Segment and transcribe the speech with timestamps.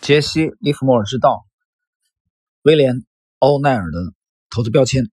[0.00, 1.44] 杰西·利弗莫尔之道，
[2.62, 2.96] 威廉·
[3.38, 4.14] 欧奈尔的
[4.48, 5.04] 投资标签。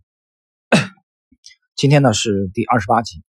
[1.75, 3.25] 今天呢是第二十八集。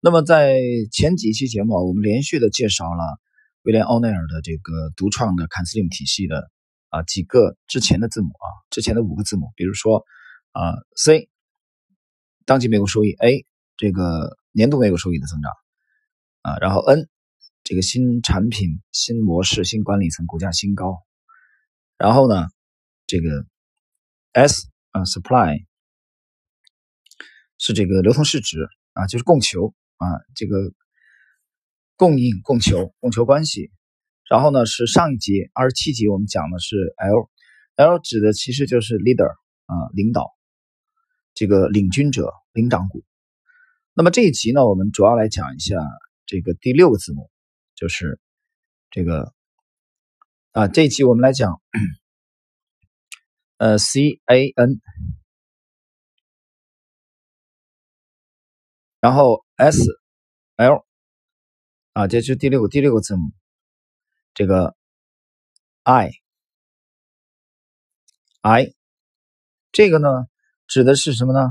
[0.00, 0.60] 那么在
[0.92, 3.18] 前几期节目，我们连续的介绍了
[3.62, 6.50] 威廉·欧奈尔的这个独创的坎斯林体系的
[6.90, 10.04] 啊几个之前的字母啊，之前的五个字母，比如说
[10.52, 11.30] 啊 C，
[12.44, 13.46] 当季每股收益；A，
[13.78, 15.52] 这个年度每股收益的增长
[16.42, 17.08] 啊，然后 N。
[17.70, 21.04] 这个新产品、新模式、新管理层股价新高，
[21.96, 22.48] 然后呢，
[23.06, 23.46] 这个
[24.32, 25.66] S 啊，supply
[27.58, 30.72] 是这个流通市值啊，就是供求啊，这个
[31.94, 33.70] 供应、供求、供求关系。
[34.28, 39.30] 然后呢，是上一集二十七集我们讲的是 L，L 指的其实就是 leader
[39.66, 40.34] 啊，领导，
[41.34, 43.04] 这个领军者、领涨股。
[43.94, 45.76] 那么这一集呢，我们主要来讲一下
[46.26, 47.29] 这个第六个字母。
[47.80, 48.20] 就是
[48.90, 49.32] 这个
[50.52, 51.62] 啊，这一期我们来讲，
[53.56, 54.82] 呃，C A N，
[59.00, 59.82] 然后 S
[60.56, 60.84] L
[61.94, 63.32] 啊，这是第六个第六个字母，
[64.34, 64.76] 这个
[65.82, 66.10] I
[68.42, 68.74] I
[69.72, 70.26] 这个呢，
[70.66, 71.48] 指的是什么呢？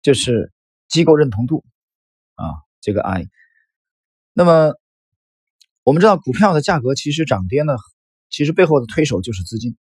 [0.00, 0.50] 就是
[0.88, 1.62] 机构认同度
[2.36, 3.28] 啊，这个 I，
[4.32, 4.79] 那么。
[5.82, 7.72] 我们知道股票的价格其实涨跌呢，
[8.28, 9.78] 其实背后的推手就是资金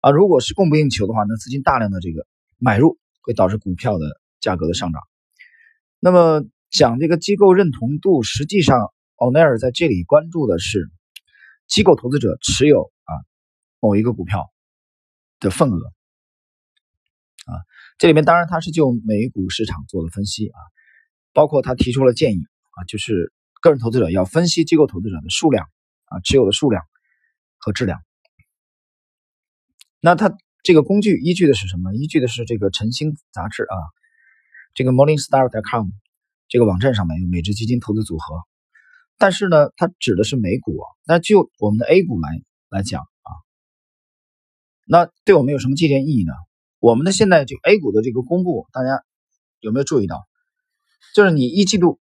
[0.00, 0.10] 啊。
[0.10, 2.26] 如果是供不应求的话，那资金大量的这个
[2.58, 5.02] 买入会导致股票的价格的上涨。
[6.00, 10.90] 那么讲这个机构认同度，实际上奥奈尔在这里关注的是
[11.68, 13.12] 机构投资者持有啊
[13.80, 14.50] 某一个股票
[15.40, 15.76] 的份额
[17.44, 17.52] 啊。
[17.98, 20.58] 这里面当然他是就美股市场做了分析啊，
[21.34, 22.38] 包括他提出了建议
[22.70, 23.30] 啊，就是。
[23.64, 25.66] 个人投资者要分析机构投资者的数量
[26.04, 26.84] 啊，持有的数量
[27.56, 28.02] 和质量。
[30.00, 31.94] 那它这个工具依据的是什么？
[31.94, 33.76] 依据的是这个晨星杂志啊，
[34.74, 35.88] 这个 Morningstar.com
[36.46, 38.42] 这个网站上面有每只基金投资组合。
[39.16, 40.84] 但是呢，它指的是美股啊。
[41.06, 43.30] 那就我们的 A 股来来讲啊，
[44.86, 46.34] 那对我们有什么借鉴意义呢？
[46.80, 49.02] 我们的现在就 A 股的这个公布，大家
[49.60, 50.28] 有没有注意到？
[51.14, 51.98] 就是你一季度。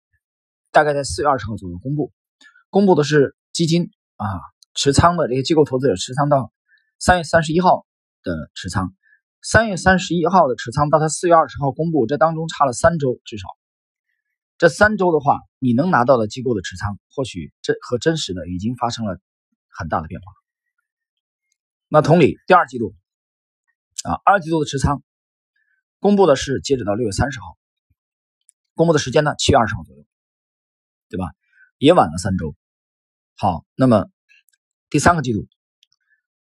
[0.76, 2.12] 大概在四月二十号左右公布，
[2.68, 4.26] 公布的是基金啊
[4.74, 6.52] 持仓的这些机构投资者持仓到
[6.98, 7.86] 三月三十一号
[8.22, 8.94] 的持仓，
[9.40, 13.48] 三月三十一号的持仓到他四月二十号公布，这当中差了三周，至少
[14.58, 19.18] 这三周的话，你能拿到的机构的持仓，或许真和真实的已经发生了
[19.70, 20.26] 很大的变化。
[21.88, 22.94] 那同理，第二季度
[24.04, 25.02] 啊二季度的持仓
[26.00, 27.56] 公布的是截止到六月三十号，
[28.74, 30.04] 公布的时间呢七月二十号左右。
[31.08, 31.26] 对吧？
[31.78, 32.54] 也晚了三周。
[33.36, 34.06] 好，那么
[34.88, 35.46] 第三个季度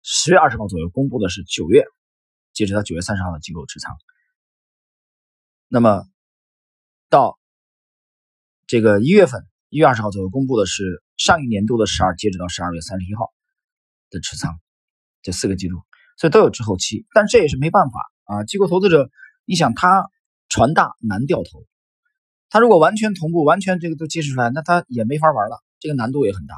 [0.03, 1.83] 十月二十号左右公布的是九月，
[2.53, 3.95] 截止到九月三十号的机构持仓。
[5.67, 6.05] 那么
[7.09, 7.39] 到
[8.67, 13.33] 这个一月份一月二十号左右公布的是上一年度的十二，截止到十二月三十一号
[14.11, 14.59] 的持仓，
[15.23, 15.77] 这四个季度，
[16.17, 17.05] 所以都有滞后期。
[17.13, 19.09] 但这也是没办法啊，机构投资者，
[19.45, 20.09] 你想他
[20.47, 21.65] 船大难掉头。
[22.53, 26.53] 它如果完全同步，完全这个都揭示出来，那它也没法玩了，这个难度也很大。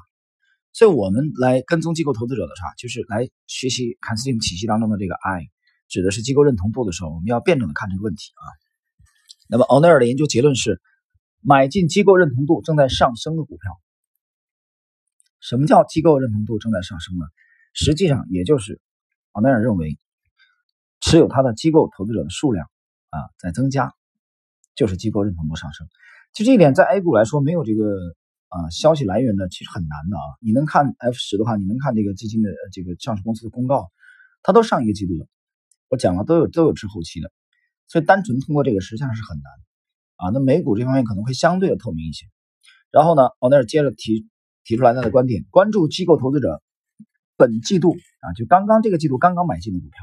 [0.73, 5.47] 所以，我们来跟踪机构投资者的话，就是来学习坎斯林体系当中的这个 I，
[5.88, 8.44] 指的是机构认同度的时候，我们要辩证的看这个问题啊。
[9.47, 10.81] 那么，奥内尔的研究结论是，
[11.39, 13.79] 买进机构认同度正在上升的股票。
[15.39, 17.25] 什么叫机构认同度正在上升呢？
[17.72, 18.81] 实际上，也就是
[19.31, 19.97] 奥奈尔认为，
[21.00, 22.69] 持有他的机构投资者的数量
[23.11, 23.94] 啊在增加。
[24.75, 25.87] 就是机构认同度上升，
[26.33, 27.83] 其实这一点在 A 股来说没有这个
[28.49, 30.23] 啊消息来源的，其实很难的啊。
[30.41, 33.89] 你能看 F 十的话，你能看这个基金的这个上市公司的公告，
[34.43, 35.27] 它都上一个季度的，
[35.89, 37.31] 我讲了都有都有滞后期的，
[37.87, 39.51] 所以单纯通过这个实际上是很难
[40.17, 40.29] 啊。
[40.33, 42.25] 那美股这方面可能会相对的透明一些。
[42.91, 44.27] 然后呢，奥那儿接着提
[44.65, 46.61] 提出来他的观点，关注机构投资者
[47.37, 49.99] 本季度啊，就刚刚这个季度刚刚买进的股票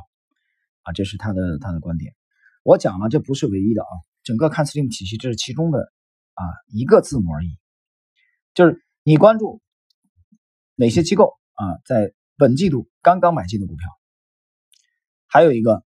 [0.83, 2.15] 啊，这是他的他的观点。
[2.63, 3.93] 我讲了，这不是唯一的啊。
[4.23, 5.93] 整个看 Slim 体系，这是其中的
[6.35, 7.59] 啊一个字母而已。
[8.55, 9.61] 就是你关注
[10.77, 13.89] 哪些机构啊，在本季度刚刚买进的股票。
[15.27, 15.83] 还有一个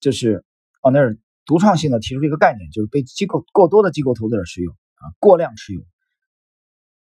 [0.00, 0.44] 就是
[0.80, 5.82] 奥尼尔独创性的提出一个概念，就是被机构过多的机构投资者持有啊，过量持有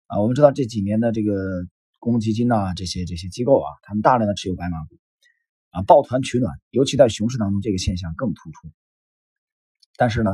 [0.08, 0.20] 啊。
[0.20, 1.66] 我们知道这几年的这个
[2.00, 5.00] 公募基金呐，这些这些机构啊，他们大量的持有白马股
[5.72, 8.70] 啊，抱团取暖，尤其在熊市当中，这个现象更突出。
[9.96, 10.32] 但是呢。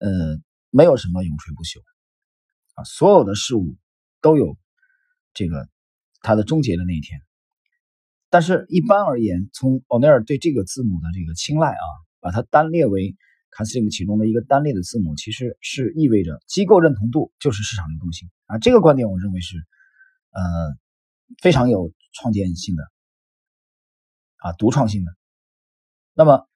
[0.00, 1.80] 呃，没有什么永垂不朽
[2.74, 3.76] 啊，所有的事物
[4.20, 4.58] 都有
[5.32, 5.68] 这个
[6.22, 7.20] 它的终结的那一天。
[8.32, 11.84] 但是，一般而言，从欧内尔对这个字母的这个青睐啊，
[12.20, 13.16] 把它单列为
[13.50, 18.58] CASLIM 其中的一个单列的字母，其实是意味着机构认同度就是市场流动性啊。
[18.58, 19.56] 这个观点，我认为是
[20.30, 20.42] 呃
[21.42, 22.84] 非常有创建性的
[24.36, 25.12] 啊，独创性的。
[26.14, 26.48] 那么，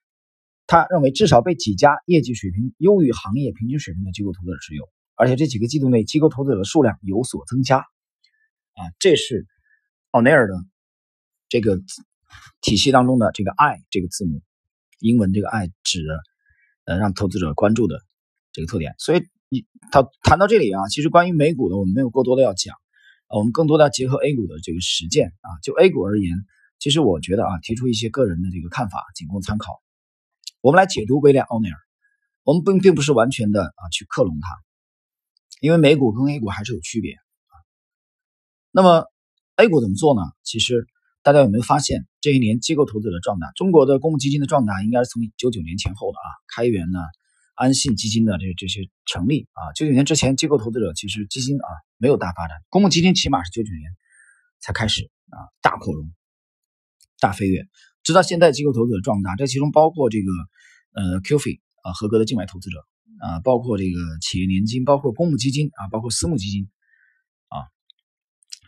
[0.66, 9.46] 他认为至少被几家业绩水平优于行业平均水平的机构投资者持有，而且这几个季度内机构投资者的数量有所增加啊，这是
[10.11, 10.55] 奥内尔的。
[11.50, 11.78] 这个
[12.62, 14.43] 体系当中的这个 I 这个字母，
[14.99, 16.00] 英文这个 I 指
[16.84, 18.00] 呃让投资者关注的
[18.50, 18.96] 这个特点。
[18.99, 22.75] 所以你他谈到这里啊，其实关于美股的我们没有过多的要讲
[23.28, 25.49] 啊，我们更多的要结合 A 股的这个实践啊。
[25.62, 26.34] 就 A 股而言，
[26.81, 29.81] 其实我觉得啊，提出一些个人的这个看法，仅供参考。
[30.64, 31.76] 我们来解读威廉奥尼尔，
[32.43, 34.49] 我们并并不是完全的啊去克隆他，
[35.61, 37.19] 因为美股跟 A 股还是有区别。
[38.70, 39.05] 那么
[39.56, 40.22] A 股怎么做呢？
[40.43, 40.88] 其实。
[41.22, 43.50] 大家有没有发现，这一年机构投资者壮大？
[43.56, 46.28] 中国的公募基金的壮大，应该是从九九年前后的啊。
[46.55, 46.99] 开源呢，
[47.55, 53.96] 安信基金的这这些成立啊，九九年之前，机构投资者其实基金啊没有大发展，公募基金起码是九九年
[54.60, 56.12] 才开始啊大扩容、
[57.20, 57.67] 大飞跃，
[58.04, 60.30] 直到现在机构投资者壮大，这其中包括这个
[60.92, 62.78] 呃 QF 啊合格的境外投资者
[63.18, 66.68] 啊，包括这个企业年金，包括公募基金啊，包括私募基金
[67.48, 67.66] 啊，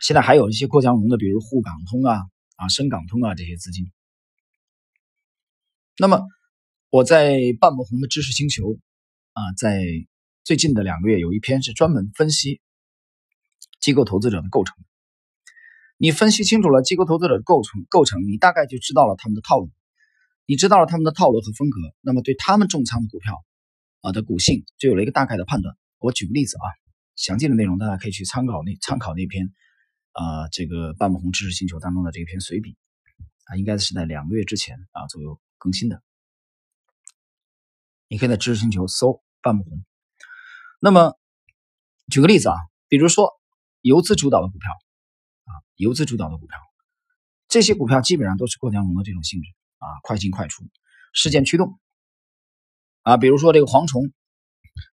[0.01, 2.23] 现在还有一些过江龙的，比如沪港通啊。
[2.57, 3.91] 啊，深港通啊，这些资金。
[5.99, 6.25] 那么
[6.89, 8.79] 我在半亩红的知识星球
[9.33, 9.85] 啊，在
[10.43, 12.59] 最近的两个月有一篇是专门分析
[13.79, 14.75] 机构投资者的构成。
[15.97, 19.71] 你分析清楚了机构投资者构成构成，你大概就知道了他们的套路。
[20.45, 23.43] 你知道了他们的套路和风格，那么对他们重仓的股票
[24.01, 25.75] 啊的股性就有了一个大概的判断。
[25.99, 26.65] 我举个例子啊，
[27.15, 29.53] 详细的内容大家可以去参考那参考那篇。
[30.13, 32.75] 啊，这个半亩红知识星球当中的这篇随笔
[33.45, 36.01] 啊，应该是在两个月之前啊左右更新的。
[38.07, 39.85] 你可以在知识星球搜半亩红。
[40.79, 41.19] 那么，
[42.09, 42.55] 举个例子啊，
[42.87, 43.31] 比如说
[43.81, 44.71] 游资主导的股票，
[45.77, 46.57] 游资主导的股票，
[47.47, 49.47] 这些股票基本上都是过江龙的这种性质
[49.77, 50.65] 啊，快进快出，
[51.13, 51.79] 事件驱动
[53.03, 54.11] 啊，比如说这个蝗虫，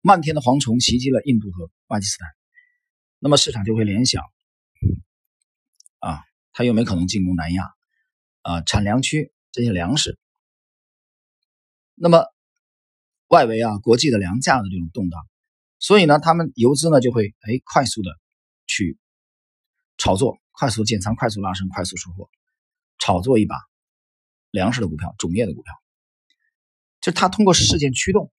[0.01, 2.29] 漫天的蝗虫袭击了印度和巴基斯坦，
[3.19, 4.23] 那么市场就会联想。
[6.01, 6.21] 啊，
[6.53, 7.71] 它有没有可能进攻南亚？
[8.43, 10.19] 啊，产粮区这些粮食，
[11.95, 12.25] 那么
[13.29, 15.25] 外围啊，国际的粮价的这种动荡，
[15.79, 18.11] 所以呢，他们游资呢就会哎快速的
[18.67, 18.99] 去
[19.97, 22.31] 炒作，快速建仓，快速拉升，快速出货，
[23.01, 23.57] 炒作一把
[24.53, 25.75] 粮食的股票、种业的股票，
[27.01, 28.31] 就它通过事件驱动，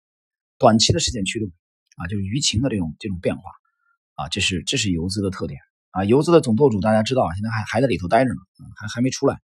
[0.58, 1.52] 短期的事件驱动
[1.98, 3.52] 啊，就是舆情的这种这种变化
[4.14, 5.60] 啊，这是这是游资的特点。
[5.92, 8.40] 啊，游资的总舵主大家知道啊，现在还还在里头待着呢，
[8.78, 9.42] 还还没出来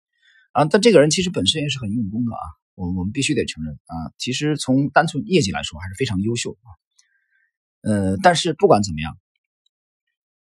[0.54, 0.64] 啊。
[0.64, 2.40] 但这个人其实本身也是很用功的啊，
[2.76, 4.14] 我我们必须得承认啊。
[4.18, 6.68] 其实从单纯业绩来说，还是非常优秀啊。
[7.82, 9.18] 呃，但是不管怎么样，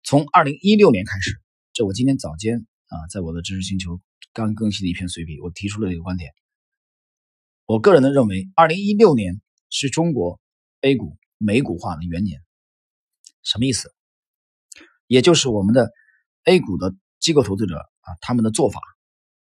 [0.04, 1.42] 从二零一六年开始，
[1.84, 4.02] 我今天早间啊，在我的知识星球
[4.34, 6.34] 刚更新的一篇随笔，我提出了一个观点。
[7.66, 10.42] 我个人的认为，二零一六年是中国
[10.82, 12.42] A 股美股化的元年，
[13.44, 13.94] 什么意思？
[15.08, 15.92] 也就是我们的
[16.46, 18.82] A 股的机构投资者啊，他们的做法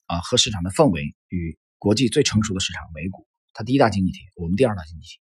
[0.06, 5.18] 啊和市场的氛围与国际最成熟的市场美股，它第一大经济体，我们第二大经济体，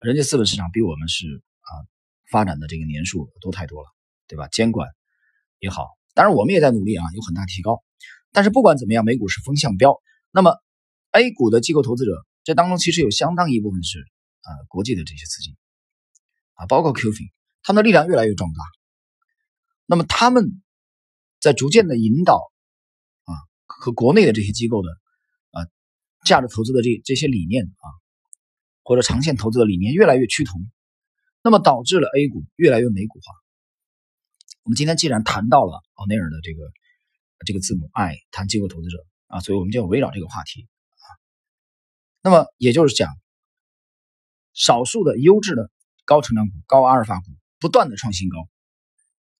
[0.00, 1.70] 人家资本市场比我们是啊
[2.30, 3.88] 发展的这个年数多太多了，
[4.26, 4.48] 对吧？
[4.48, 4.88] 监管
[5.60, 5.88] 也好，
[6.20, 7.82] 当然我们也在努力啊，有很大提高。
[8.30, 9.98] 但是不管怎么样，美股是风向标。
[10.32, 10.54] 那么
[11.12, 12.12] A 股的机构投资者
[12.44, 14.00] 这当中其实有相当一部分是
[14.42, 15.56] 啊国际的这些资金
[16.56, 17.16] 啊，包括 QF，
[17.62, 18.58] 他们的力量越来越壮大。
[19.86, 20.60] 那么他们
[21.40, 22.52] 在逐渐的引导
[23.24, 23.32] 啊
[23.64, 24.90] 和国内的这些机构的
[25.52, 25.64] 啊
[26.26, 27.86] 价值投资的这这些理念啊
[28.82, 30.60] 或者长线投资的理念越来越趋同，
[31.42, 33.32] 那么导致了 A 股越来越美股化。
[34.62, 36.70] 我们今天既然谈到了奥内尔的这个
[37.46, 41.06] 这个字母 I 谈机构投资者啊，所以我们就要围绕这个话题啊。
[42.22, 43.10] 那么也就是讲，
[44.52, 45.70] 少数的优质的
[46.04, 47.26] 高成长股、高阿尔法股
[47.58, 48.48] 不断的创新高。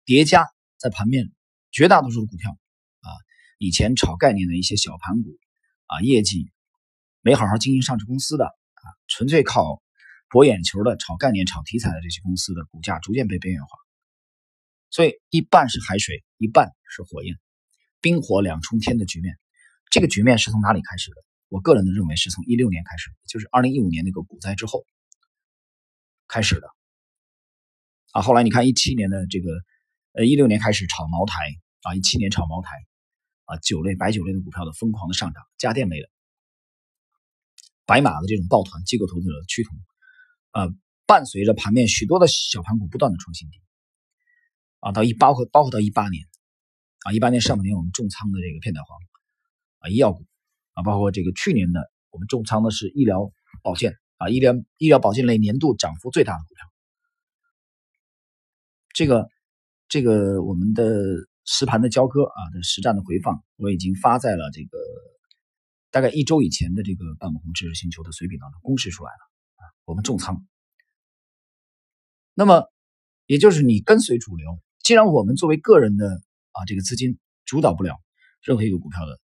[0.05, 0.47] 叠加
[0.77, 1.31] 在盘面，
[1.69, 2.51] 绝大多数的股票
[3.01, 3.09] 啊，
[3.59, 5.37] 以前炒概念的一些小盘股
[5.85, 6.51] 啊，业绩
[7.21, 9.83] 没好好经营上市公司的啊，纯粹靠
[10.29, 13.69] 博眼球的炒概念、炒题材的这些公司的股价逐渐被边缘化。
[14.91, 17.35] 所以一半是海水，一半是火焰，
[18.01, 19.35] 冰火两重天的局面。
[19.89, 21.15] 这个局面是从哪里开始的？
[21.47, 24.85] 我个人的认为是从一六年开始，就是二零一五年那个股灾之后
[26.27, 26.67] 开始的。
[28.11, 29.49] 啊，后来你看一七年的这个。
[30.13, 32.75] 呃，一六年开始炒茅台啊，一七年炒茅台，
[33.45, 36.09] 啊酒类、白酒类的股票的疯狂的上涨，家电类的、
[37.85, 39.79] 白马的这种抱团，机构投资者趋同，
[40.49, 40.67] 啊，
[41.05, 43.61] 伴随着盘面许多的小盘股不断的创新低，
[44.81, 46.25] 啊，到一包括包括到一八年，
[47.03, 48.85] 啊，一八年上半年我们重仓的这个片仔癀，
[49.77, 50.25] 啊，医药股，
[50.73, 56.65] 啊，包括这个去年的我们重仓的是医疗保健，啊，医疗医疗保健类年度涨幅最大的股票，
[58.89, 59.29] 这个
[59.87, 60.83] 这个我们的
[61.45, 64.79] 实盘的交割啊的实战的回放，我已经发在了这个
[65.91, 69.19] 大概一周以前的这个半亩红知识星球的随笔当中公示出来了，
[69.57, 70.43] 啊，我们重仓。
[72.33, 72.65] 那么，
[73.27, 74.59] 也就是你跟随主流。
[74.83, 76.07] 既然我们作为个人的
[76.51, 77.95] 啊这个资金主导不了
[78.41, 79.19] 任何一个股票的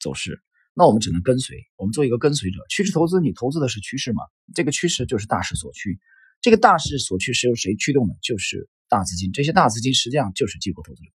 [0.00, 0.40] 走势，
[0.72, 1.56] 那我们只能跟随。
[1.76, 2.58] 我们做一个跟随者。
[2.68, 4.22] 趋势投资，你投资的是趋势嘛？
[4.54, 5.98] 这个趋势就是大势所趋。
[6.40, 8.14] 这个大势所趋是由谁驱动的？
[8.22, 9.32] 就是大资金。
[9.32, 11.10] 这些大资金实际上就是机构投资者。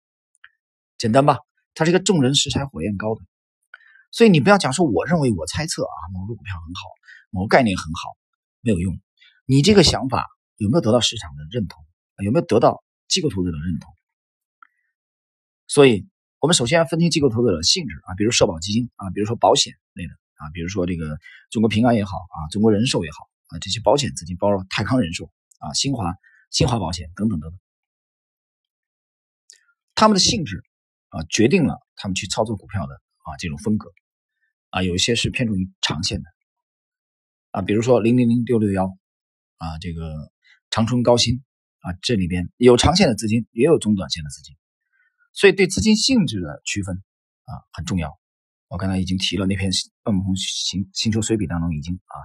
[0.98, 1.38] 简单吧？
[1.74, 3.20] 它是一个众人拾柴火焰高的。
[4.10, 6.80] 所以你不要讲说我认为我猜测啊某个股票很好，
[7.30, 8.16] 某个概念很好，
[8.60, 8.98] 没有用。
[9.46, 10.26] 你这个想法。
[10.56, 11.84] 有没有得到市场的认同？
[12.22, 12.83] 有没有得到
[13.14, 13.94] 机构投资者的认同？
[15.68, 16.08] 所以，
[16.40, 21.16] 我们首先要分清机构投资者的性质啊，比如社保基金啊，比如说保险类的啊，比如说这个
[21.50, 26.12] 中国平安也好啊，中国人寿也好啊，这些保险资金，包括泰康人寿啊、新华、
[26.50, 27.58] 新华保险等等等等，
[29.94, 30.64] 他们的性质
[31.10, 33.92] 啊，决定了他们去操作股票的啊这种风格
[34.70, 36.28] 啊，有一些是偏重于长线的
[37.52, 38.86] 啊，比如说零零零六六幺
[39.58, 40.32] 啊，这个。
[40.70, 41.44] 长春高新
[41.84, 44.56] 啊，这里边有长线的资金，也有中短线的资金，
[45.34, 46.96] 所以对资金性质的区分
[47.44, 48.18] 啊很重要。
[48.68, 49.70] 我刚才已经提了那篇
[50.02, 52.16] 《半亩红星星球随笔》当中已经啊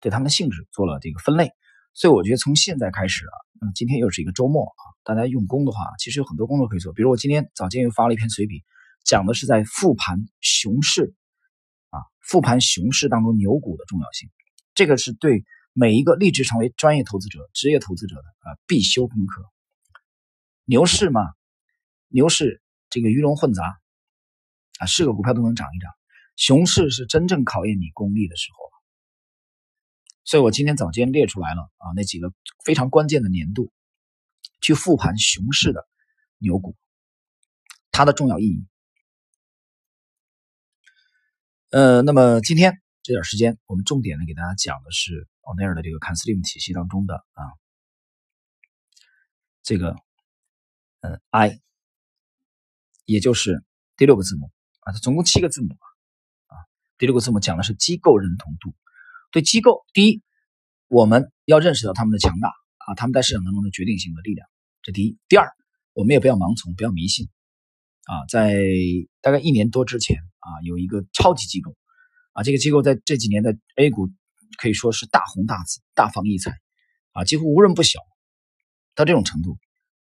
[0.00, 1.50] 对他们的性质做了这个分类。
[1.94, 6.92] 所以我觉得从现在开始啊，那嗯，今天又是一个周末啊，大家用功的话，其实有很多工作可以做。
[6.92, 8.62] 比如我今天早间又发了一篇随笔，
[9.04, 11.12] 讲的是在复盘熊市
[11.90, 14.30] 啊，复盘熊市当中牛股的重要性，
[14.76, 15.44] 这个是对。
[15.72, 19.44] 每一个立志成为专业投资者、职业投资者的啊必修功课。
[20.64, 21.20] 牛市嘛，
[22.08, 22.60] 牛市
[22.90, 23.80] 这个鱼龙混杂
[24.78, 25.90] 啊，是个股票都能涨一涨。
[26.34, 28.58] 熊市是真正考验你功力的时候
[30.24, 32.32] 所以我今天早间列出来了啊那几个
[32.64, 33.70] 非常关键的年度，
[34.60, 35.88] 去复盘熊市的
[36.38, 36.76] 牛股，
[37.92, 38.66] 它的重要意义。
[41.70, 45.28] 呃，那么今天这点时间，我们重点呢给大家讲的是。
[45.48, 47.42] 奥内尔的这个 CANSLIM 体系当中的啊，
[49.62, 49.96] 这个
[51.00, 51.58] 嗯 I，
[53.06, 53.64] 也就是
[53.96, 54.50] 第六个字母
[54.80, 55.68] 啊，它总共七个字母
[56.48, 56.52] 啊，
[56.98, 58.74] 第六个字母讲的是机构认同度。
[59.32, 60.22] 对机构，第一，
[60.86, 64.46] 我们要认识到他们的强大啊，他们在市场当中的决定性的力量，
[64.82, 65.16] 这第一。
[65.28, 65.48] 第二，
[65.94, 67.30] 我们也不要盲从，不要迷信
[68.04, 68.26] 啊。
[68.28, 68.54] 在
[69.22, 71.74] 大概一年多之前啊，有一个超级机构
[72.32, 74.10] 啊，这个机构在这几年的 A 股。
[74.58, 76.50] 可以说是大红大紫、大放异彩，
[77.12, 78.00] 啊，几乎无人不晓，
[78.94, 79.56] 到这种程度。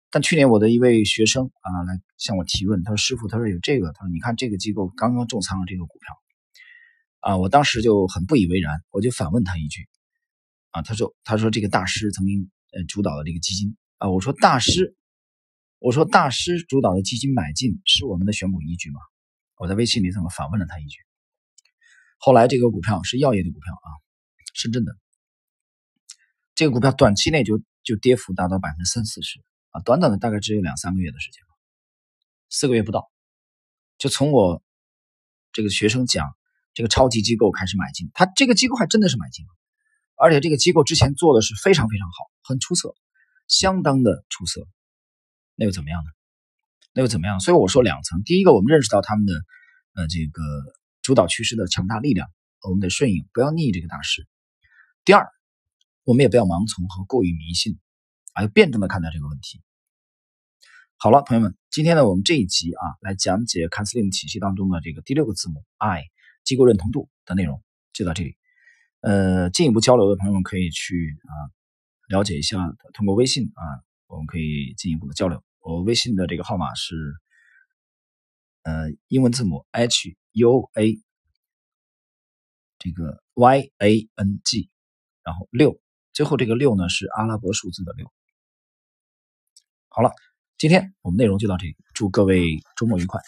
[0.09, 6.15] 但去年我的一位学生啊来向我提问，他说：“师傅，他说有这个，他说你看这个机构刚刚重仓了这个股票，
[7.19, 9.87] 啊，我当时就很不以为然，我就反问他一句，
[10.71, 14.95] 啊，他说他说这个大师曾经呃主导的这个基金啊，我说大师，
[15.77, 18.99] 我说大师主导的基金买进是我们的选股依据吗？
[19.57, 20.99] 我在微信里这么反问了他一句。
[22.17, 24.06] 后来这个股票是药业的股票啊。
[24.57, 24.97] 深圳的
[26.55, 31.43] 这个股票短期内就就跌幅达到百分之三四十啊，短短的大概只有两三个月的时间
[32.49, 33.11] 四个月不到，
[33.97, 34.63] 就从我
[35.51, 36.25] 这个学生讲
[36.73, 39.45] 这个超级机构开始买进，他这个机构还真的是买进，
[40.15, 42.95] 而且这个机构之前做的是非常非常好，很出色，
[43.47, 44.65] 相当的出色，
[45.55, 46.09] 那又怎么样呢？
[46.93, 47.39] 那又怎么样？
[47.39, 49.33] 所以我说两层，第一个我们认识到他们的
[49.93, 50.41] 呃这个
[51.03, 52.27] 主导趋势的强大力量，
[52.63, 54.25] 我们得顺应，不要逆这个大势。
[55.07, 55.31] 第二，
[56.03, 57.79] 我们也不要盲从和过于迷信，
[58.33, 59.61] 啊，要辩证的看待这个问题。
[60.97, 66.03] 好了，朋友们，今天呢，我们这一集啊，来讲解 CANSLIM 体系当中的这个第六个字母 I
[66.43, 68.35] 机构认同度的内容，就到这里。
[68.99, 71.31] 呃，进一步交流的朋友们可以去啊
[72.09, 72.57] 了解一下，
[72.93, 73.63] 通过微信啊，
[74.07, 75.41] 我们可以进一步的交流。
[75.61, 76.97] 我微信的这个号码是
[78.63, 80.99] 呃英文字母 H U A
[82.77, 84.69] 这个 Y A N G。
[85.27, 85.77] 然后六，
[86.13, 88.09] 最后这个六呢是阿拉伯数字的六。
[89.89, 90.13] 好了，
[90.57, 93.19] 今天我们内容就到这里，祝各位周末愉快。